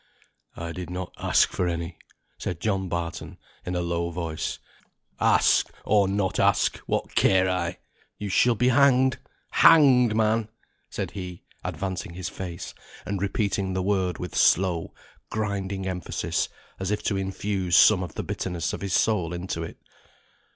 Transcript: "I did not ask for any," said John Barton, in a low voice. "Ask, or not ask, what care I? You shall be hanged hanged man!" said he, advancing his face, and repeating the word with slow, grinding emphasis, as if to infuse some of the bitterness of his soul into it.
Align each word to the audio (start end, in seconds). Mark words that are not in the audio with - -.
"I 0.55 0.71
did 0.71 0.89
not 0.89 1.13
ask 1.19 1.51
for 1.51 1.67
any," 1.67 1.99
said 2.39 2.59
John 2.59 2.89
Barton, 2.89 3.37
in 3.63 3.75
a 3.75 3.81
low 3.81 4.09
voice. 4.09 4.57
"Ask, 5.19 5.69
or 5.85 6.07
not 6.07 6.39
ask, 6.39 6.77
what 6.87 7.13
care 7.13 7.47
I? 7.47 7.77
You 8.17 8.27
shall 8.27 8.55
be 8.55 8.69
hanged 8.69 9.19
hanged 9.51 10.15
man!" 10.15 10.49
said 10.89 11.11
he, 11.11 11.43
advancing 11.63 12.15
his 12.15 12.29
face, 12.29 12.73
and 13.05 13.21
repeating 13.21 13.73
the 13.73 13.83
word 13.83 14.17
with 14.17 14.33
slow, 14.33 14.91
grinding 15.29 15.85
emphasis, 15.87 16.49
as 16.79 16.89
if 16.89 17.03
to 17.03 17.15
infuse 17.15 17.75
some 17.75 18.01
of 18.01 18.15
the 18.15 18.23
bitterness 18.23 18.73
of 18.73 18.81
his 18.81 18.93
soul 18.93 19.33
into 19.33 19.61
it. 19.61 19.77